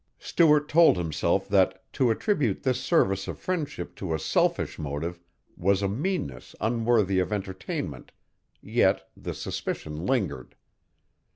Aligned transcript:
Stuart 0.17 0.67
told 0.67 0.97
himself 0.97 1.47
that 1.49 1.83
to 1.93 2.09
attribute 2.09 2.63
this 2.63 2.81
service 2.81 3.27
of 3.27 3.37
friendship 3.37 3.93
to 3.97 4.15
a 4.15 4.19
selfish 4.19 4.79
motive 4.79 5.19
was 5.55 5.83
a 5.83 5.87
meanness 5.87 6.55
unworthy 6.59 7.19
of 7.19 7.31
entertainment, 7.31 8.11
yet 8.63 9.11
the 9.15 9.35
suspicion 9.35 10.07
lingered. 10.07 10.55